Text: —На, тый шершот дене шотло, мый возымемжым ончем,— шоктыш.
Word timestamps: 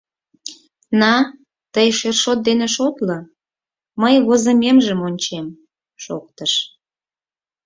—На, 1.01 1.13
тый 1.73 1.87
шершот 1.99 2.39
дене 2.47 2.67
шотло, 2.75 3.17
мый 4.01 4.15
возымемжым 4.27 4.99
ончем,— 5.07 5.47
шоктыш. 6.03 6.53